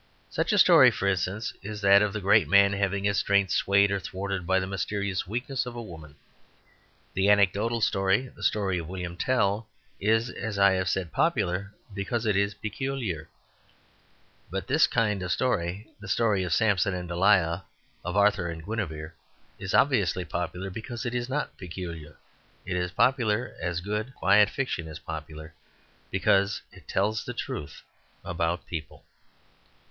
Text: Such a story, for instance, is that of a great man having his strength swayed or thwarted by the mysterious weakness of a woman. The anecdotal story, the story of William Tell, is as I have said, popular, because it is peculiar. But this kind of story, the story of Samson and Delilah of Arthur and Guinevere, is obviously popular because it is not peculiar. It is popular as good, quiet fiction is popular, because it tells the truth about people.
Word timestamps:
Such 0.31 0.51
a 0.51 0.57
story, 0.57 0.89
for 0.89 1.07
instance, 1.07 1.53
is 1.61 1.81
that 1.81 2.01
of 2.01 2.15
a 2.15 2.19
great 2.19 2.47
man 2.47 2.73
having 2.73 3.03
his 3.03 3.19
strength 3.19 3.51
swayed 3.51 3.91
or 3.91 3.99
thwarted 3.99 4.47
by 4.47 4.59
the 4.59 4.65
mysterious 4.65 5.27
weakness 5.27 5.67
of 5.67 5.75
a 5.75 5.81
woman. 5.83 6.15
The 7.13 7.29
anecdotal 7.29 7.81
story, 7.81 8.29
the 8.29 8.41
story 8.41 8.79
of 8.79 8.87
William 8.89 9.15
Tell, 9.15 9.67
is 9.99 10.31
as 10.31 10.57
I 10.57 10.71
have 10.71 10.89
said, 10.89 11.11
popular, 11.11 11.71
because 11.93 12.25
it 12.25 12.35
is 12.35 12.55
peculiar. 12.55 13.29
But 14.49 14.65
this 14.65 14.87
kind 14.87 15.21
of 15.21 15.31
story, 15.31 15.87
the 15.99 16.07
story 16.07 16.41
of 16.41 16.51
Samson 16.53 16.95
and 16.95 17.07
Delilah 17.07 17.63
of 18.03 18.17
Arthur 18.17 18.49
and 18.49 18.65
Guinevere, 18.65 19.11
is 19.59 19.75
obviously 19.75 20.25
popular 20.25 20.71
because 20.71 21.05
it 21.05 21.13
is 21.13 21.29
not 21.29 21.55
peculiar. 21.59 22.17
It 22.65 22.75
is 22.75 22.89
popular 22.91 23.55
as 23.61 23.81
good, 23.81 24.15
quiet 24.15 24.49
fiction 24.49 24.87
is 24.87 24.97
popular, 24.97 25.53
because 26.09 26.63
it 26.71 26.87
tells 26.87 27.23
the 27.23 27.35
truth 27.35 27.83
about 28.25 28.65
people. 28.65 29.03